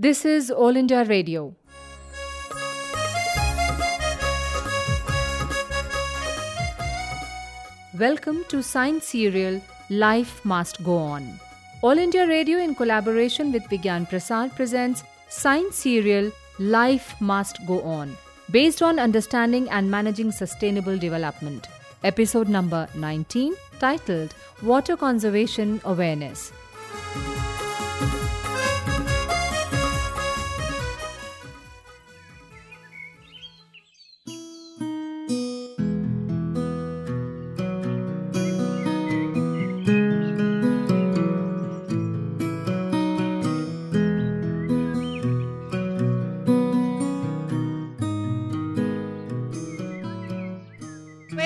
[0.00, 1.56] This is All India Radio.
[7.98, 11.40] Welcome to Science Serial Life Must Go On.
[11.82, 16.30] All India Radio, in collaboration with Vigyan Prasar, presents Science Serial
[16.60, 18.16] Life Must Go On,
[18.52, 21.66] based on understanding and managing sustainable development.
[22.04, 26.52] Episode number 19, titled Water Conservation Awareness.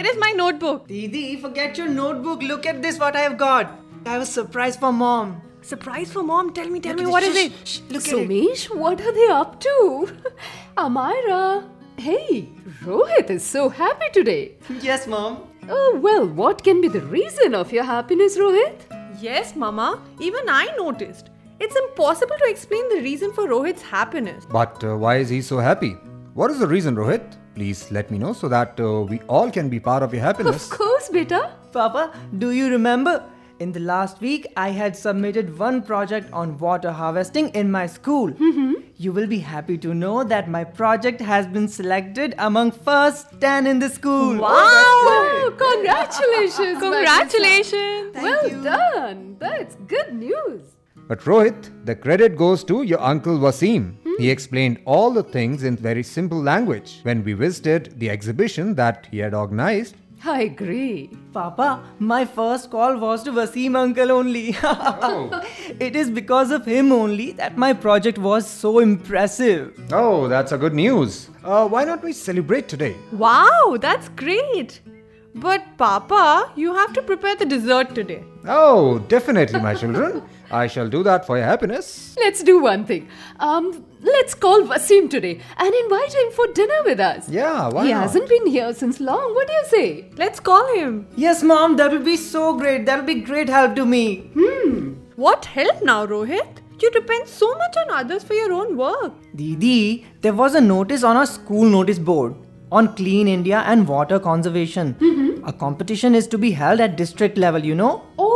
[0.03, 0.89] Where is my notebook?
[0.89, 2.43] Didi, forget your notebook.
[2.43, 3.79] Look at this, what I have got.
[4.05, 5.41] I have a surprise for mom.
[5.61, 6.53] Surprise for mom.
[6.53, 7.47] Tell me, tell me, Look what at is this.
[7.53, 7.69] it?
[7.69, 8.29] Shh, shh, look at it.
[8.29, 10.09] Somesh, what are they up to?
[10.77, 11.69] Amira.
[11.99, 12.49] Hey,
[12.81, 14.57] Rohit is so happy today.
[14.81, 15.39] Yes, mom.
[15.69, 18.81] Oh, well, what can be the reason of your happiness, Rohit?
[19.21, 20.03] Yes, Mama.
[20.19, 21.31] Even I noticed.
[21.61, 24.49] It's impossible to explain the reason for Rohit's happiness.
[24.51, 25.93] But uh, why is he so happy?
[26.35, 27.37] What is the reason, Rohit?
[27.55, 30.71] Please let me know so that uh, we all can be part of your happiness.
[30.71, 31.51] Of course, beta.
[31.73, 33.25] Papa, do you remember?
[33.61, 38.33] In the last week, I had submitted one project on water harvesting in my school.
[38.97, 43.69] You will be happy to know that my project has been selected among first 10
[43.69, 44.37] in the school.
[44.39, 46.81] Wow, congratulations.
[46.81, 48.15] Congratulations.
[48.15, 48.23] sister.
[48.23, 49.37] Well done.
[49.39, 50.63] That's good news.
[51.07, 53.95] But Rohit, the credit goes to your uncle Wasim.
[54.23, 59.09] He explained all the things in very simple language when we visited the exhibition that
[59.11, 59.97] he had organized.
[60.25, 61.11] I agree.
[61.33, 64.51] Papa, my first call was to Wasim uncle only.
[65.81, 69.77] it is because of him only that my project was so impressive.
[69.91, 71.29] Oh, that's a good news.
[71.43, 72.95] Uh, why not we celebrate today?
[73.11, 74.83] Wow, that's great.
[75.35, 78.23] But Papa, you have to prepare the dessert today.
[78.47, 80.23] Oh, definitely, my children.
[80.53, 82.15] I shall do that for your happiness.
[82.19, 83.09] Let's do one thing.
[83.41, 87.29] Um, let's call Wasim today and invite him for dinner with us.
[87.29, 88.03] Yeah, why he not?
[88.03, 89.35] hasn't been here since long.
[89.35, 90.11] What do you say?
[90.17, 91.07] Let's call him.
[91.17, 92.85] Yes, mom, that will be so great.
[92.87, 94.31] That will be great help to me.
[94.35, 94.95] Hmm.
[95.17, 96.59] What help now, Rohit?
[96.81, 99.13] You depend so much on others for your own work.
[99.37, 102.35] Didi, there was a notice on our school notice board
[102.73, 104.97] on Clean India and water conservation.
[105.45, 108.03] A competition is to be held at district level, you know?
[108.19, 108.32] Oh,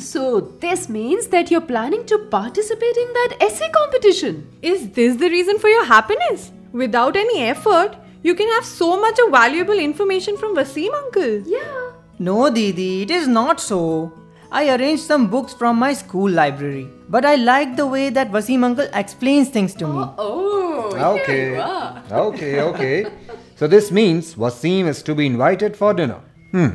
[0.00, 4.46] so this means that you're planning to participate in that essay competition.
[4.62, 6.50] Is this the reason for your happiness?
[6.72, 11.40] Without any effort, you can have so much of valuable information from Wasim uncle.
[11.46, 11.92] Yeah.
[12.18, 14.12] No, Didi, it is not so.
[14.50, 18.62] I arranged some books from my school library, but I like the way that Wasim
[18.64, 20.04] uncle explains things to me.
[20.16, 21.54] Oh, here Okay.
[21.54, 22.02] you are.
[22.12, 23.06] Okay, okay.
[23.56, 26.20] so this means Wasim is to be invited for dinner.
[26.52, 26.68] Hmm.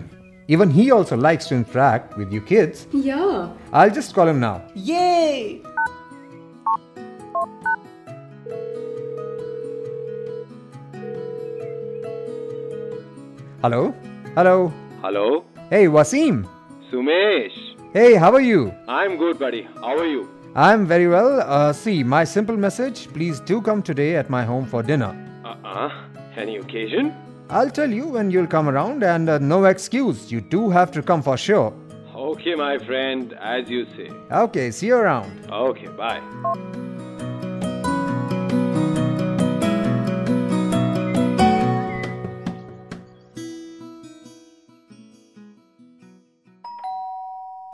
[0.50, 2.88] Even he also likes to interact with you kids.
[2.92, 3.54] Yeah.
[3.72, 4.64] I'll just call him now.
[4.74, 5.62] Yay!
[13.62, 13.94] Hello?
[14.34, 14.74] Hello?
[15.04, 16.48] Hello, Hey, Wasim.
[16.92, 17.76] Sumesh.
[17.94, 18.74] Hey, how are you?
[18.88, 19.68] I'm good, buddy.
[19.76, 20.28] How are you?
[20.56, 21.42] I'm very well.
[21.42, 25.14] Uh, see, my simple message please do come today at my home for dinner.
[25.46, 25.90] Uh uh.
[26.36, 27.14] Any occasion?
[27.52, 30.32] I'll tell you when you'll come around, and uh, no excuse.
[30.32, 31.74] You do have to come for sure.
[32.16, 34.12] Okay, my friend, as you say.
[34.32, 35.50] Okay, see you around.
[35.52, 36.22] Okay, bye.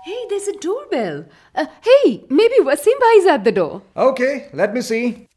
[0.06, 1.26] Hey, there's a doorbell.
[1.54, 3.82] Uh, hey, maybe Wasim Bhai is at the door.
[3.98, 5.28] Okay, let me see.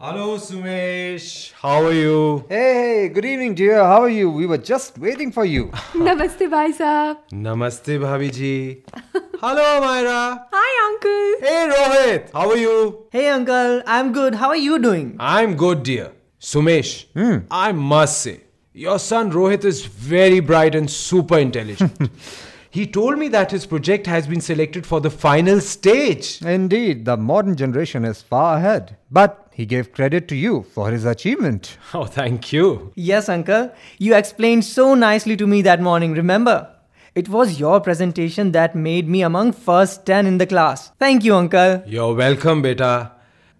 [0.00, 1.50] Hello, Sumesh.
[1.54, 2.44] How are you?
[2.48, 3.78] Hey, good evening, dear.
[3.82, 4.30] How are you?
[4.30, 5.64] We were just waiting for you.
[5.92, 7.16] Namaste, Bhai Saab.
[7.32, 8.84] Namaste, Bhabhi ji.
[9.40, 10.46] Hello, Myra.
[10.52, 11.48] Hi, uncle.
[11.48, 12.30] Hey, Rohit.
[12.32, 13.06] How are you?
[13.10, 14.36] Hey, uncle, I'm good.
[14.36, 15.16] How are you doing?
[15.18, 16.12] I'm good, dear.
[16.40, 17.38] Sumesh, hmm.
[17.50, 18.42] I must say,
[18.72, 21.98] your son Rohit is very bright and super intelligent.
[22.70, 26.42] he told me that his project has been selected for the final stage.
[26.42, 28.96] Indeed, the modern generation is far ahead.
[29.10, 31.76] But he gave credit to you for his achievement.
[31.94, 32.92] Oh, thank you.
[32.94, 33.72] Yes, uncle.
[33.98, 36.68] You explained so nicely to me that morning, remember?
[37.14, 40.92] It was your presentation that made me among first 10 in the class.
[40.98, 41.82] Thank you, uncle.
[41.86, 43.12] You're welcome, beta.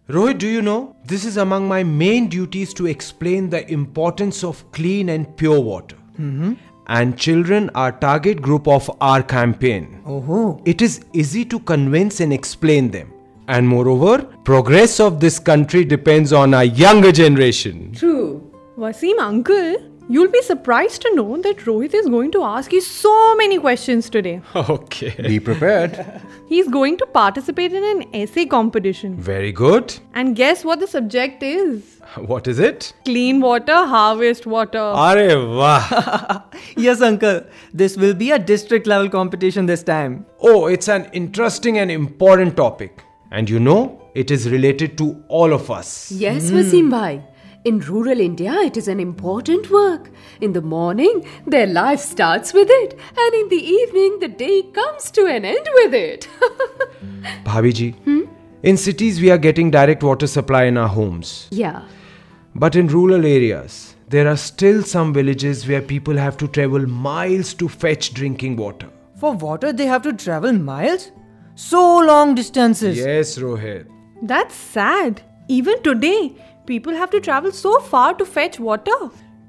[0.09, 0.97] Rohit, do you know?
[1.05, 5.97] This is among my main duties to explain the importance of clean and pure water.
[6.19, 6.55] Mm-hmm.
[6.89, 10.03] And children are target group of our campaign.
[10.07, 13.13] Oh, It is easy to convince and explain them.
[13.47, 17.93] And moreover, progress of this country depends on our younger generation.
[17.93, 18.43] True.
[18.77, 19.77] Wasim uncle,
[20.09, 24.11] you'll be surprised to know that Rohit is going to ask you so many questions
[24.11, 24.41] today.
[24.79, 25.15] Okay.
[25.23, 26.23] Be prepared.
[26.49, 29.17] He's going to participate in an essay competition.
[29.17, 29.99] Very good.
[30.15, 32.01] And guess what the subject is?
[32.17, 32.93] What is it?
[33.05, 34.79] Clean water, harvest water.
[34.79, 35.17] Are
[35.47, 36.43] wah.
[36.77, 37.43] yes, uncle.
[37.73, 40.25] This will be a district level competition this time.
[40.41, 43.05] Oh, it's an interesting and important topic.
[43.31, 46.11] And you know, it is related to all of us.
[46.11, 47.23] Yes, Wasim Bhai.
[47.69, 50.11] In rural India, it is an important work.
[50.41, 55.11] In the morning, their life starts with it, and in the evening, the day comes
[55.11, 56.29] to an end with it.
[57.45, 58.23] Bhabiji, hmm?
[58.63, 61.47] in cities we are getting direct water supply in our homes.
[61.51, 61.83] yeah.
[62.55, 67.53] But in rural areas, there are still some villages where people have to travel miles
[67.63, 68.89] to fetch drinking water.
[69.21, 71.11] For water, they have to travel miles?
[71.55, 72.97] So long distances.
[72.97, 73.87] Yes, Rohit.
[74.23, 75.23] That's sad.
[75.49, 76.35] Even today,
[76.69, 78.97] people have to travel so far to fetch water.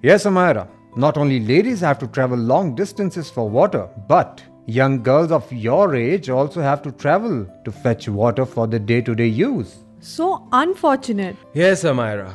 [0.02, 0.68] Yes, Amira.
[0.96, 5.96] Not only ladies have to travel long distances for water, but young girls of your
[5.96, 9.76] age also have to travel to fetch water for the day to day use.
[10.00, 11.36] So unfortunate.
[11.54, 12.34] Yes, Amira.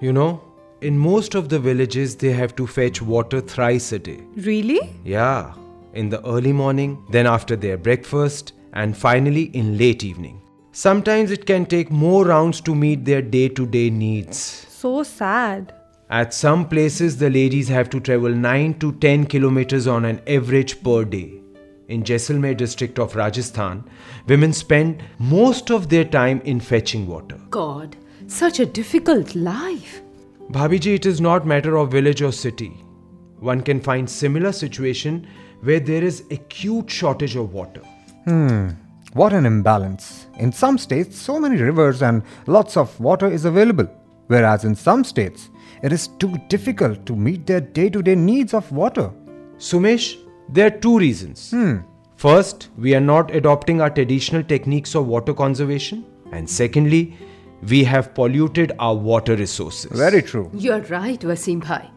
[0.00, 0.42] You know,
[0.80, 4.20] in most of the villages, they have to fetch water thrice a day.
[4.36, 4.80] Really?
[5.04, 5.54] Yeah,
[5.94, 10.40] in the early morning, then after their breakfast, and finally in late evening.
[10.76, 14.36] Sometimes it can take more rounds to meet their day to day needs.
[14.36, 15.72] So sad.
[16.10, 20.82] At some places, the ladies have to travel 9 to 10 kilometers on an average
[20.82, 21.40] per day.
[21.86, 23.84] In Jaisalmer district of Rajasthan,
[24.26, 27.38] women spend most of their time in fetching water.
[27.50, 27.96] God,
[28.26, 30.02] such a difficult life.
[30.50, 32.70] Bhabiji, it is not matter of village or city.
[33.38, 35.28] One can find similar situation
[35.60, 37.82] where there is acute shortage of water.
[38.24, 38.70] Hmm.
[39.14, 40.26] What an imbalance.
[40.40, 43.88] In some states, so many rivers and lots of water is available,
[44.26, 45.50] whereas in some states,
[45.84, 49.12] it is too difficult to meet their day to day needs of water.
[49.56, 50.16] Sumesh,
[50.48, 51.52] there are two reasons.
[51.52, 51.76] Hmm.
[52.16, 56.04] First, we are not adopting our traditional techniques of water conservation.
[56.32, 57.16] And secondly,
[57.68, 59.92] we have polluted our water resources.
[59.92, 60.50] Very true.
[60.54, 61.88] You're right, Wasim Bhai.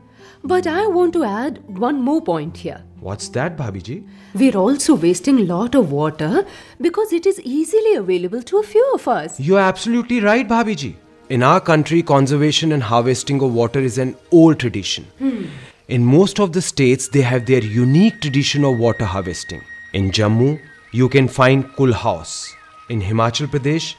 [0.47, 2.81] But I want to add one more point here.
[3.01, 4.07] What's that, Bhabiji?
[4.33, 6.45] We're also wasting a lot of water
[6.79, 9.37] because it is easily available to a few of us.
[9.41, 10.95] You're absolutely right, Bhabiji.
[11.27, 15.03] In our country, conservation and harvesting of water is an old tradition.
[15.19, 15.47] Hmm.
[15.89, 19.61] In most of the states, they have their unique tradition of water harvesting.
[19.91, 20.61] In Jammu,
[20.93, 22.55] you can find Kul House.
[22.89, 23.95] In Himachal Pradesh,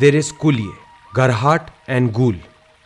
[0.00, 0.74] there is Kulye,
[1.14, 2.34] Garhat, and Gul.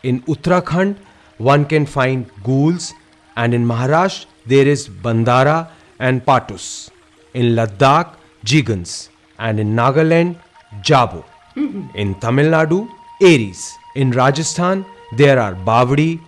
[0.03, 0.99] In Uttarakhand,
[1.39, 2.93] one can find Ghouls,
[3.37, 5.69] and in Maharashtra, there is Bhandara
[5.99, 6.91] and Patus.
[7.35, 10.37] In Ladakh, Jigans, and in Nagaland,
[10.83, 11.25] Jabo.
[11.55, 11.97] Mm-hmm.
[11.97, 12.89] In Tamil Nadu,
[13.21, 13.75] Eris.
[13.95, 14.85] In Rajasthan,
[15.17, 16.21] there are Bavdi,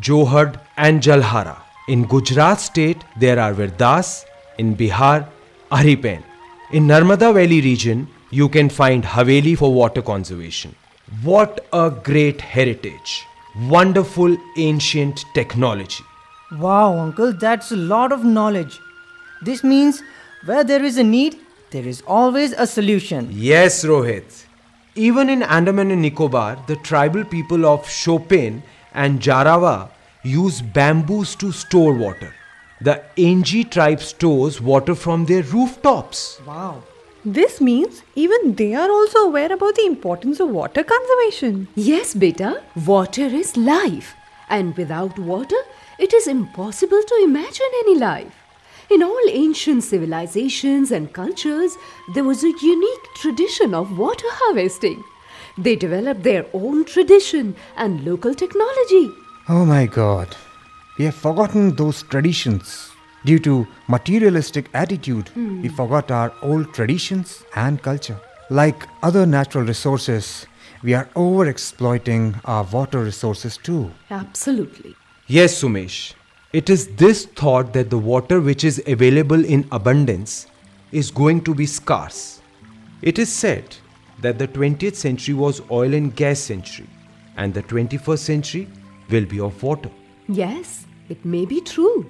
[0.00, 1.56] Johad, and Jhalara.
[1.88, 4.24] In Gujarat state, there are Virdas.
[4.58, 5.28] In Bihar,
[5.70, 6.22] Aripen.
[6.72, 10.74] In Narmada Valley region, you can find Haveli for water conservation.
[11.22, 13.26] What a great heritage!
[13.68, 16.04] Wonderful ancient technology.
[16.58, 18.78] Wow, uncle, that's a lot of knowledge.
[19.42, 20.02] This means
[20.44, 21.38] where there is a need,
[21.70, 23.28] there is always a solution.
[23.32, 24.44] Yes, Rohit.
[24.94, 29.88] Even in Andaman and Nicobar, the tribal people of Shompen and Jarawa
[30.22, 32.32] use bamboos to store water.
[32.80, 36.40] The Onge tribe stores water from their rooftops.
[36.46, 36.82] Wow.
[37.24, 41.68] This means even they are also aware about the importance of water conservation.
[41.74, 44.14] Yes, beta, water is life.
[44.48, 45.56] And without water,
[45.98, 48.34] it is impossible to imagine any life.
[48.90, 51.76] In all ancient civilizations and cultures,
[52.14, 55.02] there was a unique tradition of water harvesting.
[55.56, 59.10] They developed their own tradition and local technology.
[59.48, 60.36] Oh my god.
[60.98, 62.90] We have forgotten those traditions.
[63.24, 65.62] Due to materialistic attitude, hmm.
[65.62, 68.20] we forgot our old traditions and culture.
[68.50, 70.46] Like other natural resources,
[70.82, 73.90] we are over exploiting our water resources too.
[74.10, 74.94] Absolutely.
[75.26, 76.12] Yes, Sumesh.
[76.52, 80.46] It is this thought that the water which is available in abundance
[80.92, 82.42] is going to be scarce.
[83.00, 83.74] It is said
[84.20, 86.86] that the 20th century was oil and gas century
[87.38, 88.68] and the 21st century
[89.08, 89.90] will be of water.
[90.28, 92.04] Yes, it may be true.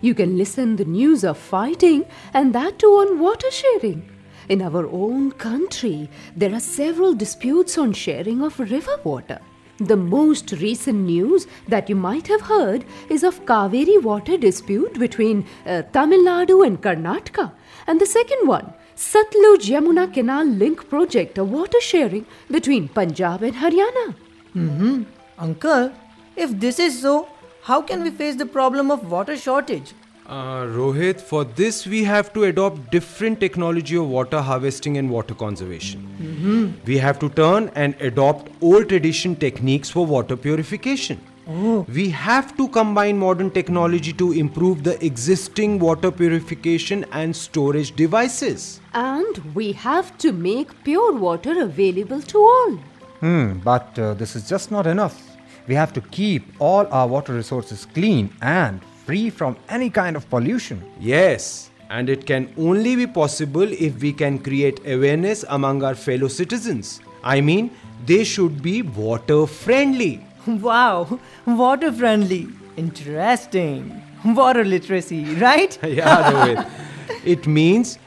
[0.00, 4.08] You can listen the news of fighting and that too on water sharing.
[4.48, 9.40] In our own country, there are several disputes on sharing of river water.
[9.80, 15.46] The most recent news that you might have heard is of Kaveri water dispute between
[15.64, 17.52] uh, Tamil Nadu and Karnataka.
[17.86, 23.54] And the second one, Satluj Yamuna Canal Link Project, a water sharing between Punjab and
[23.54, 24.14] Haryana.
[24.52, 25.04] Hmm,
[25.38, 25.92] uncle,
[26.36, 27.28] if this is so,
[27.62, 29.94] how can we face the problem of water shortage?
[30.30, 35.34] Uh, Rohit, for this we have to adopt different technology of water harvesting and water
[35.34, 36.76] conservation.
[36.86, 41.20] We have to turn and adopt old tradition techniques for water purification.
[41.92, 48.80] We have to combine modern technology to improve the existing water purification and storage devices.
[48.94, 52.76] And we have to make pure water available to all.
[53.18, 55.20] Hmm, but uh, this is just not enough.
[55.66, 58.80] We have to keep all our water resources clean and
[59.10, 60.82] free from any kind of pollution.
[61.00, 66.28] Yes, and it can only be possible if we can create awareness among our fellow
[66.28, 67.00] citizens.
[67.24, 67.70] I mean,
[68.06, 70.12] they should be water friendly.
[70.66, 72.46] Wow, water friendly.
[72.76, 73.90] Interesting.
[74.24, 75.76] Water literacy, right?
[75.98, 76.70] yeah, Rohit.
[77.34, 77.98] It means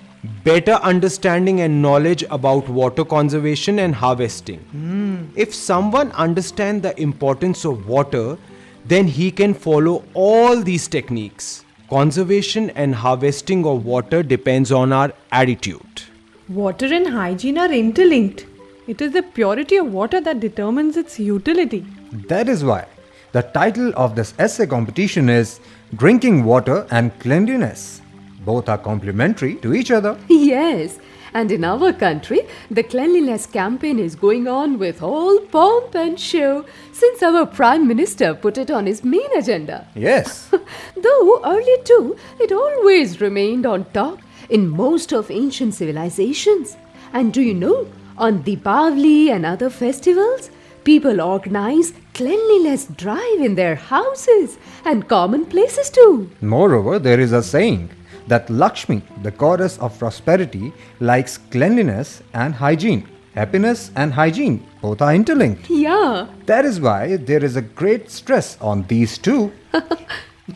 [0.46, 4.60] better understanding and knowledge about water conservation and harvesting.
[4.72, 5.26] Hmm.
[5.36, 8.38] If someone understands the importance of water,
[8.86, 11.64] then he can follow all these techniques.
[11.90, 16.04] Conservation and harvesting of water depends on our attitude.
[16.50, 18.46] Water and hygiene are interlinked.
[18.88, 21.86] It is the purity of water that determines its utility.
[22.12, 22.86] That is why
[23.32, 25.60] the title of this essay competition is
[25.96, 28.02] Drinking Water and Cleanliness.
[28.46, 30.18] Both are complementary to each other.
[30.28, 31.00] Yes,
[31.34, 36.66] and in our country, the cleanliness campaign is going on with all pomp and show
[36.92, 39.88] since our Prime Minister put it on his main agenda.
[39.96, 40.50] Yes.
[40.96, 46.78] Though earlier too, it always remained on top in most of ancient civilizations.
[47.12, 47.88] And do you know,
[48.18, 50.52] on Deepavali and other festivals,
[50.84, 56.30] people organize cleanliness drive in their houses and common places too.
[56.42, 57.90] Moreover, there is a saying
[58.28, 63.08] that Lakshmi, the goddess of prosperity, likes cleanliness and hygiene.
[63.36, 65.70] Happiness and hygiene both are interlinked.
[65.70, 66.28] Yeah.
[66.46, 69.52] That is why there is a great stress on these two.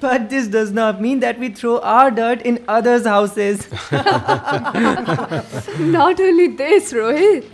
[0.01, 3.67] But this does not mean that we throw our dirt in others' houses.
[5.79, 7.45] Not only this, Rohit,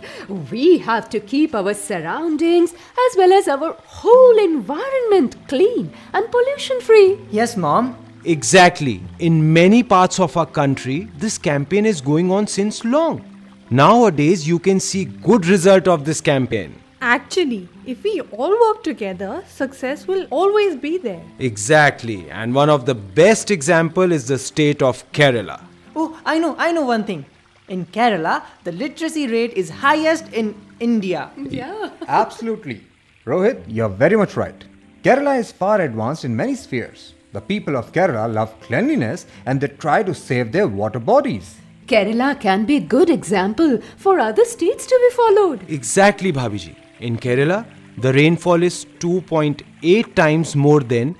[0.50, 6.80] we have to keep our surroundings as well as our whole environment clean and pollution
[6.80, 7.20] free.
[7.30, 7.96] yes, Mom.
[8.24, 9.02] Exactly.
[9.18, 13.24] In many parts of our country, this campaign is going on since long.
[13.70, 16.80] Nowadays, you can see good result of this campaign.
[17.00, 21.22] Actually, if we all work together, success will always be there.
[21.38, 22.30] Exactly.
[22.30, 25.62] And one of the best example is the state of Kerala.
[25.94, 27.26] Oh, I know, I know one thing.
[27.68, 31.30] In Kerala, the literacy rate is highest in India.
[31.36, 31.90] Yeah.
[32.08, 32.86] Absolutely.
[33.26, 34.64] Rohit, you're very much right.
[35.02, 37.12] Kerala is far advanced in many spheres.
[37.34, 41.56] The people of Kerala love cleanliness and they try to save their water bodies.
[41.88, 45.68] Kerala can be a good example for other states to be followed.
[45.68, 46.76] Exactly, Bhabiji.
[47.00, 47.66] In Kerala,
[47.98, 51.16] the rainfall is 2.8 times more than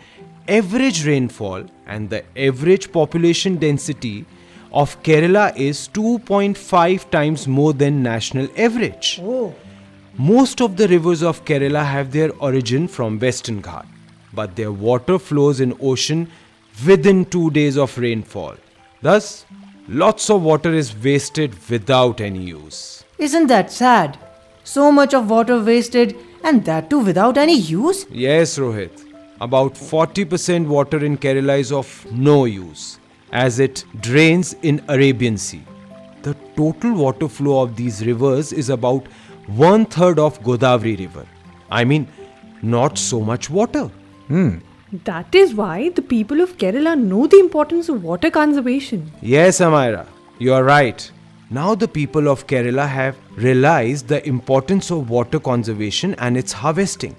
[0.49, 4.25] average rainfall, and the average population density
[4.73, 9.19] of Kerala is 2.5 times more than national average.
[9.21, 9.53] Oh,
[10.17, 13.87] Most of the rivers of Kerala have their origin from Western Ghat,
[14.35, 16.31] but their water flows in ocean
[16.87, 18.57] within 2 days of rainfall.
[19.03, 19.45] Thus,
[19.89, 23.05] lots of water is wasted without any use.
[23.19, 24.19] isn't that sad?
[24.65, 28.07] So much of water wasted, and that too without any use?
[28.11, 29.03] Yes, Rohit.
[29.41, 32.99] About 40% water in Kerala is of no use
[33.33, 35.63] as it drains in Arabian Sea.
[36.23, 39.07] The total water flow of these rivers is about
[39.47, 41.27] one third of Godavari River.
[41.71, 42.09] I mean,
[42.63, 43.91] not so much water.
[44.29, 44.59] Hmm.
[45.05, 49.11] That is why the people of Kerala know the importance of water conservation.
[49.21, 50.07] Yes, Amira,
[50.39, 51.11] you are right.
[51.51, 57.17] Now the people of Kerala have realized the importance of water conservation and its harvesting.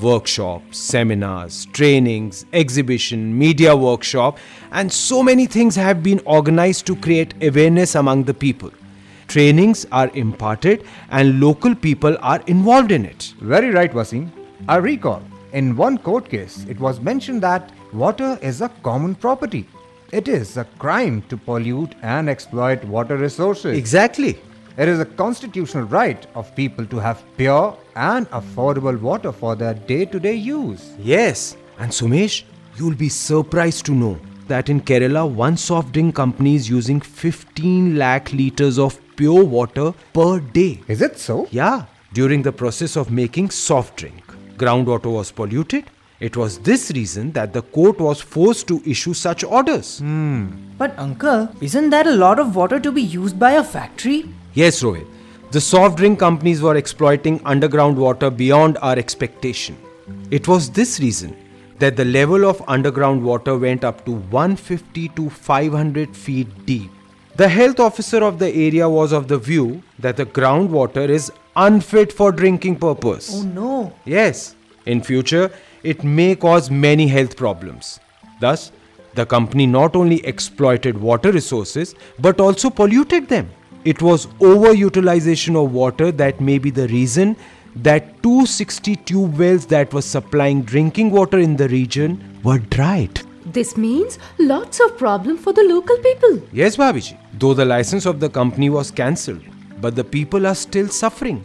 [0.00, 4.38] Workshops, seminars, trainings, exhibition, media workshop,
[4.70, 8.70] and so many things have been organized to create awareness among the people.
[9.26, 13.34] Trainings are imparted and local people are involved in it.
[13.40, 14.30] Very right, Wasim.
[14.68, 19.66] I recall in one court case, it was mentioned that water is a common property.
[20.12, 23.76] It is a crime to pollute and exploit water resources.
[23.76, 24.38] Exactly.
[24.76, 29.74] It is a constitutional right of people to have pure and affordable water for their
[29.74, 30.92] day to day use.
[30.98, 32.44] Yes, and Sumesh,
[32.76, 37.96] you'll be surprised to know that in Kerala, one soft drink company is using 15
[37.96, 40.80] lakh liters of pure water per day.
[40.86, 41.48] Is it so?
[41.50, 44.27] Yeah, during the process of making soft drink.
[44.58, 45.84] Groundwater was polluted.
[46.20, 50.00] It was this reason that the court was forced to issue such orders.
[50.00, 50.46] Hmm.
[50.76, 54.24] But uncle, isn't that a lot of water to be used by a factory?
[54.54, 55.06] Yes, Rohit.
[55.52, 59.78] The soft drink companies were exploiting underground water beyond our expectation.
[60.30, 61.36] It was this reason
[61.78, 66.90] that the level of underground water went up to 150 to 500 feet deep.
[67.36, 71.30] The health officer of the area was of the view that the groundwater is
[71.66, 73.30] unfit for drinking purpose.
[73.34, 73.92] Oh no.
[74.04, 74.54] Yes,
[74.86, 75.50] in future
[75.82, 78.00] it may cause many health problems.
[78.40, 78.72] Thus,
[79.14, 83.50] the company not only exploited water resources but also polluted them.
[83.84, 87.36] It was overutilization of water that may be the reason
[87.76, 93.20] that 260 tube wells that were supplying drinking water in the region were dried.
[93.46, 96.42] This means lots of problem for the local people.
[96.52, 99.42] Yes, Babiji, though the license of the company was cancelled,
[99.80, 101.44] but the people are still suffering.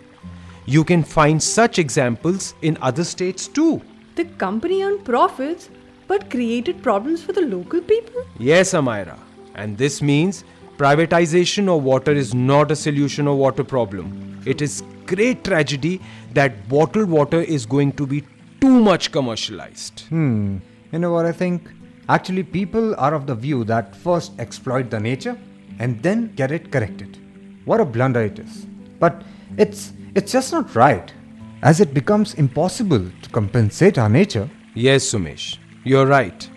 [0.66, 3.82] You can find such examples in other states too.
[4.16, 5.70] The company earned profits
[6.08, 8.26] but created problems for the local people?
[8.40, 9.18] Yes, Amira.
[9.56, 10.44] And this means
[10.78, 14.42] privatization of water is not a solution of water problem.
[14.46, 16.02] It is great tragedy
[16.34, 18.24] that bottled water is going to be
[18.62, 20.02] too much commercialized.
[20.10, 20.58] Hmm.
[20.92, 21.70] You know what I think?
[22.10, 25.38] Actually, people are of the view that first exploit the nature
[25.80, 27.18] and then get it corrected.
[27.66, 28.66] What a blunder it is.
[29.00, 29.22] But
[29.58, 31.14] it's it's just not right.
[31.62, 34.50] As it becomes impossible to compensate our nature.
[34.76, 36.50] Yes, Sumesh, you're right.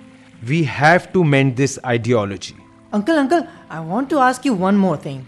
[0.46, 2.56] We have to mend this ideology.
[2.92, 5.26] Uncle, uncle, I want to ask you one more thing.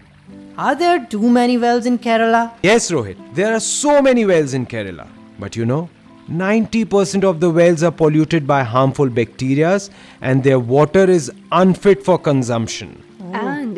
[0.57, 2.51] Are there too many wells in Kerala?
[2.63, 5.07] Yes, Rohit, there are so many wells in Kerala.
[5.39, 5.89] But you know,
[6.29, 9.79] 90% of the wells are polluted by harmful bacteria
[10.21, 13.01] and their water is unfit for consumption.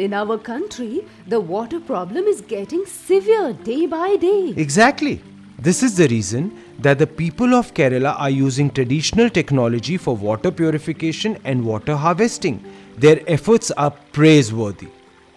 [0.02, 4.54] And in our country, the water problem is getting severe day by day.
[4.58, 5.22] Exactly.
[5.60, 10.50] This is the reason that the people of Kerala are using traditional technology for water
[10.50, 12.64] purification and water harvesting.
[12.98, 14.88] Their efforts are praiseworthy.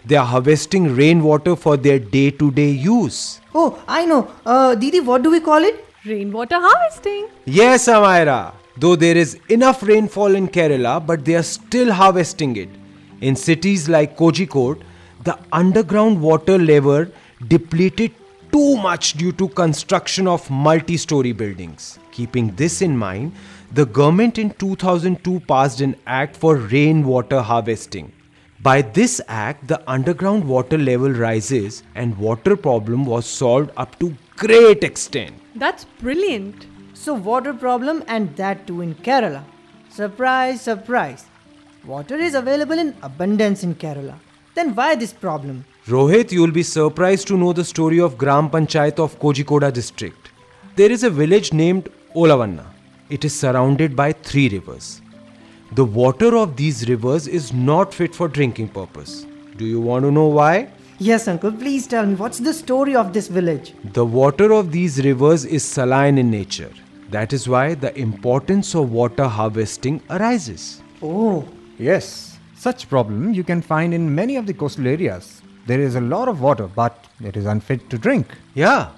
[0.03, 3.41] They are harvesting rainwater for their day to day use.
[3.53, 4.31] Oh, I know.
[4.45, 5.85] Uh, Didi, what do we call it?
[6.05, 7.27] Rainwater harvesting.
[7.45, 8.53] Yes, Amira.
[8.77, 12.69] Though there is enough rainfall in Kerala, but they are still harvesting it.
[13.21, 14.81] In cities like Kozhikode,
[15.23, 17.05] the underground water level
[17.47, 18.13] depleted
[18.51, 21.99] too much due to construction of multi-story buildings.
[22.11, 23.33] Keeping this in mind,
[23.71, 28.11] the government in 2002 passed an act for rainwater harvesting.
[28.61, 34.15] By this act, the underground water level rises and water problem was solved up to
[34.37, 35.35] great extent.
[35.55, 36.65] That's brilliant.
[36.93, 39.43] So, water problem and that too in Kerala.
[39.89, 41.25] Surprise, surprise.
[41.87, 44.15] Water is available in abundance in Kerala.
[44.55, 45.65] Then why this problem?
[45.87, 50.31] Rohit, you will be surprised to know the story of Gram Panchayat of Kozhikode district.
[50.75, 52.65] There is a village named Olavanna.
[53.09, 55.01] It is surrounded by three rivers.
[55.73, 59.27] The water of these rivers is not fit for drinking purpose.
[59.55, 60.69] Do you want to know why?
[60.97, 63.73] Yes, uncle, please tell me what's the story of this village?
[63.93, 66.71] The water of these rivers is saline in nature.
[67.11, 70.81] That is why the importance of water harvesting arises.
[71.03, 75.41] Oh, Yes, such problem you can find in many of the coastal areas.
[75.65, 78.27] There is a lot of water, but it is unfit to drink.
[78.53, 78.91] Yeah,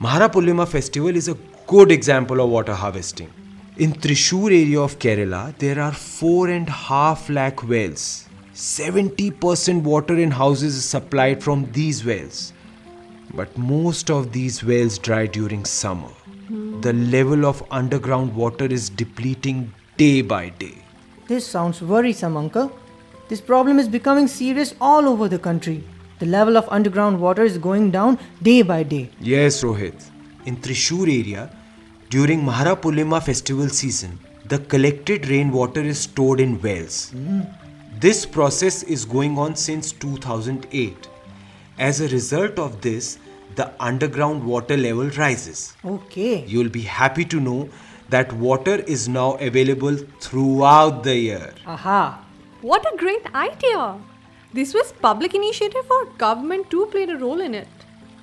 [0.00, 1.36] Mazhapolima festival is a
[1.68, 3.30] good example of water harvesting.
[3.76, 8.28] In Trishur area of Kerala, there are four and half lakh wells.
[8.54, 12.52] 70% water in houses is supplied from these wells.
[13.32, 16.10] But most of these wells dry during summer.
[16.80, 20.83] The level of underground water is depleting day by day.
[21.26, 22.70] This sounds worrisome, uncle.
[23.28, 25.82] This problem is becoming serious all over the country.
[26.18, 29.10] The level of underground water is going down day by day.
[29.20, 30.10] Yes, Rohit.
[30.44, 31.50] In Trishur area,
[32.10, 37.14] during Mazhapolima festival season, the collected rainwater is stored in wells.
[37.98, 41.08] This process is going on since 2008.
[41.78, 43.18] As a result of this,
[43.56, 45.74] the underground water level rises.
[45.84, 46.44] Okay.
[46.46, 47.70] You'll be happy to know
[48.08, 51.54] that water is now available throughout the year.
[51.66, 52.24] Aha.
[52.62, 53.98] What a great idea!
[54.52, 57.68] This was public initiative or government too played a role in it.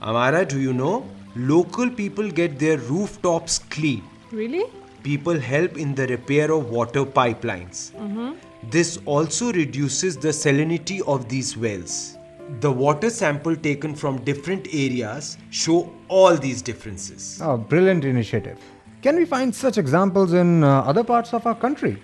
[0.01, 1.05] Amara, do you know?
[1.35, 4.03] Local people get their rooftops clean.
[4.31, 4.65] Really?
[5.03, 7.91] people help in the repair of water pipelines.
[7.91, 8.33] Mm-hmm.
[8.69, 12.17] This also reduces the salinity of these wells.
[12.59, 17.39] The water sample taken from different areas show all these differences.
[17.41, 18.59] A brilliant initiative.
[19.01, 21.97] Can we find such examples in uh, other parts of our country?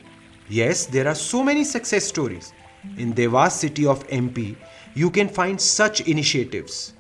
[0.50, 2.54] Yes, there are so many success stories.
[2.98, 4.56] In Dewas city of MP,
[4.96, 6.94] you can find such initiatives.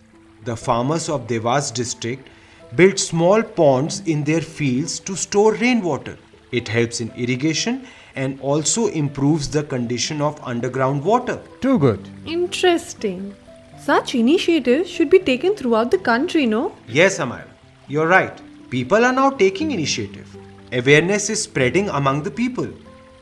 [0.46, 2.30] The farmers of Dewas district
[2.76, 6.18] build small ponds in their fields to store rainwater.
[6.52, 11.42] It helps in irrigation and also improves the condition of underground water.
[11.60, 12.08] Too good.
[12.28, 13.36] Interesting.
[13.80, 16.76] Such initiatives should be taken throughout the country, no?
[16.88, 17.48] Yes, Amaya,
[17.88, 18.40] you're right.
[18.70, 20.36] People are now taking initiative.
[20.74, 22.68] Awareness is spreading among the people.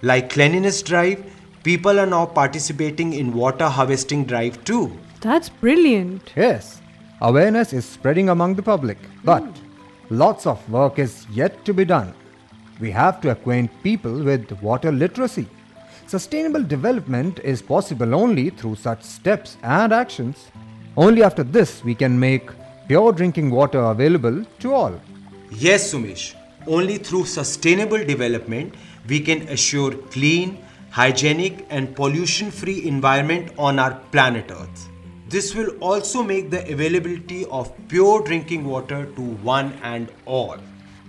[0.01, 1.23] Like cleanliness drive,
[1.61, 4.97] people are now participating in water harvesting drive too.
[5.21, 6.33] That's brilliant.
[6.35, 6.81] Yes,
[7.21, 10.17] awareness is spreading among the public, but hmm.
[10.17, 12.15] lots of work is yet to be done.
[12.79, 15.47] We have to acquaint people with water literacy.
[16.07, 20.47] Sustainable development is possible only through such steps and actions.
[20.97, 22.49] Only after this we can make
[22.87, 24.99] pure drinking water available to all.
[25.51, 26.35] Yes, Sumesh.
[26.67, 28.73] Only through sustainable development
[29.07, 30.57] we can assure clean,
[30.89, 34.89] hygienic and pollution free environment on our planet Earth.
[35.29, 40.57] This will also make the availability of pure drinking water to one and all.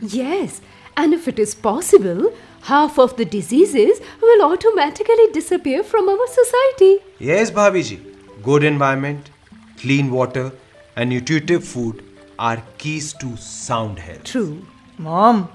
[0.01, 0.61] Yes,
[0.96, 6.99] and if it is possible, half of the diseases will automatically disappear from our society.
[7.18, 8.01] Yes, Bhaviji.
[8.42, 9.31] Good environment,
[9.79, 10.53] clean water,
[10.96, 12.03] and nutritive food
[12.38, 14.25] are keys to sound health.
[14.25, 14.66] True.
[14.99, 15.51] Mom,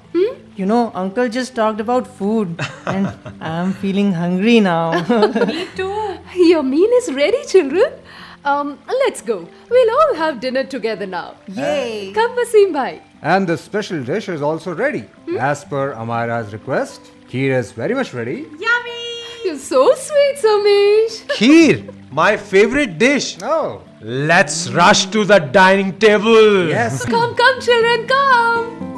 [0.56, 4.92] you know, Uncle just talked about food, and I'm feeling hungry now.
[5.48, 6.18] Me too.
[6.36, 7.92] Your meal is ready, children.
[8.46, 9.48] Um, let's go.
[9.70, 11.36] We'll all have dinner together now.
[11.48, 12.12] Yay!
[12.14, 13.02] Come, Wasim bhai.
[13.22, 15.06] And the special dish is also ready.
[15.40, 18.48] As per Amara's request, kheer is very much ready.
[19.44, 21.28] You're so sweet, Somesh.
[21.38, 23.38] Kheer, my favorite dish.
[23.42, 26.68] Oh, Let's rush to the dining table.
[26.68, 27.06] yes.
[27.06, 28.91] Come, come, children, come.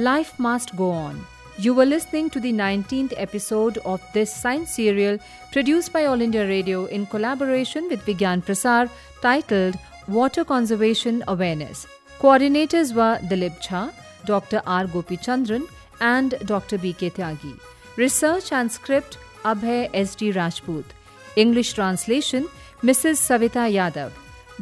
[0.00, 1.26] Life must go on.
[1.58, 5.18] You were listening to the 19th episode of this science serial
[5.52, 8.88] produced by All India Radio in collaboration with Vigyan Prasar
[9.20, 9.76] titled
[10.08, 11.86] Water Conservation Awareness.
[12.18, 13.92] Coordinators were Dilip Jha,
[14.24, 14.62] Dr.
[14.66, 14.86] R.
[14.86, 15.66] Gopichandran,
[16.00, 16.78] and Dr.
[16.78, 16.94] B.
[16.94, 17.10] K.
[17.10, 17.52] Tyagi.
[17.96, 20.14] Research and script Abhay S.
[20.14, 20.32] D.
[20.32, 20.94] Rajput.
[21.36, 22.48] English translation
[22.82, 23.20] Mrs.
[23.26, 24.12] Savita Yadav.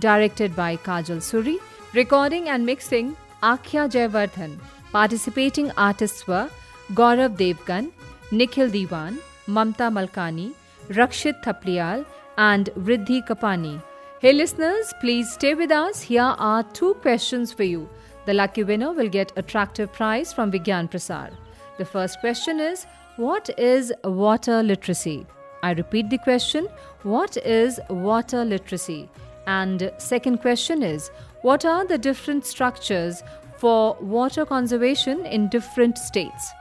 [0.00, 1.58] Directed by Kajal Suri.
[1.94, 3.16] Recording and mixing
[3.52, 4.58] Akhya Jayavardhan.
[4.92, 6.48] Participating artists were
[6.94, 7.90] Gaurav Devgan,
[8.30, 10.54] Nikhil Diwan, Mamta Malkani,
[10.88, 12.06] Rakshit Thapliyal,
[12.38, 13.82] and Vriddhi Kapani.
[14.20, 16.00] Hey listeners, please stay with us.
[16.00, 17.86] Here are two questions for you.
[18.24, 21.32] The lucky winner will get attractive prize from Vigyan Prasar.
[21.76, 25.26] The first question is What is water literacy?
[25.62, 26.66] I repeat the question
[27.02, 29.10] What is water literacy?
[29.46, 31.10] And second question is
[31.42, 33.22] What are the different structures
[33.58, 36.52] for water conservation in different states?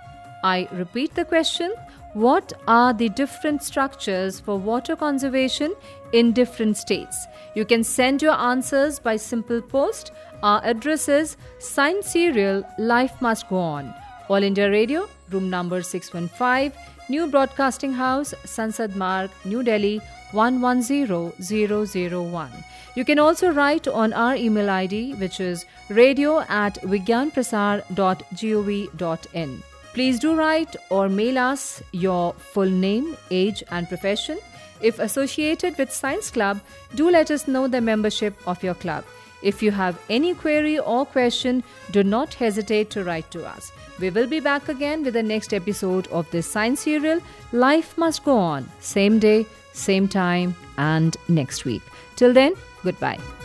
[0.43, 1.73] I repeat the question
[2.13, 5.75] What are the different structures for water conservation
[6.13, 7.27] in different states?
[7.55, 10.11] You can send your answers by simple post.
[10.41, 13.93] Our address is Science Serial Life Must Go On.
[14.29, 16.71] All India Radio, room number 615,
[17.09, 22.51] New Broadcasting House, Sansad Marg, New Delhi 110001.
[22.95, 29.63] You can also write on our email ID, which is radio at vigyanprasar.gov.in.
[29.93, 34.37] Please do write or mail us your full name, age, and profession.
[34.81, 36.59] If associated with Science Club,
[36.95, 39.03] do let us know the membership of your club.
[39.47, 43.71] If you have any query or question, do not hesitate to write to us.
[43.99, 47.21] We will be back again with the next episode of this science serial.
[47.53, 48.69] Life must go on.
[48.81, 51.81] Same day, same time, and next week.
[52.17, 53.36] Till then, goodbye.